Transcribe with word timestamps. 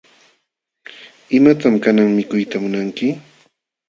¿Imataq 1.37 1.73
kanan 1.83 2.09
mikuyta 2.17 2.55
munanki? 2.63 3.07